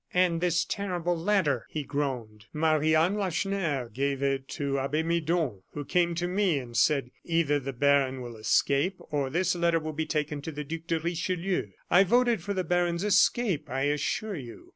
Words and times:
"And 0.15 0.41
this 0.41 0.65
terrible 0.65 1.15
letter?" 1.15 1.67
he 1.69 1.83
groaned. 1.83 2.45
"Marie 2.51 2.95
Anne 2.95 3.13
Lacheneur 3.19 3.87
gave 3.93 4.23
it 4.23 4.47
to 4.47 4.79
Abbe 4.79 5.03
Midon, 5.03 5.61
who 5.73 5.85
came 5.85 6.15
to 6.15 6.27
me 6.27 6.57
and 6.57 6.75
said: 6.75 7.11
'Either 7.23 7.59
the 7.59 7.71
baron 7.71 8.19
will 8.23 8.35
escape, 8.35 8.95
or 9.11 9.29
this 9.29 9.53
letter 9.53 9.77
will 9.79 9.93
be 9.93 10.07
taken 10.07 10.41
to 10.41 10.51
the 10.51 10.63
Duc 10.63 10.87
de 10.87 10.99
Richelieu.' 10.99 11.67
I 11.91 12.03
voted 12.03 12.41
for 12.41 12.55
the 12.55 12.63
baron's 12.63 13.03
escape, 13.03 13.69
I 13.69 13.83
assure 13.83 14.33
you. 14.35 14.69